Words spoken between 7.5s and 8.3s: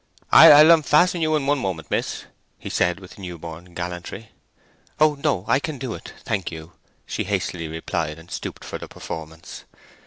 replied,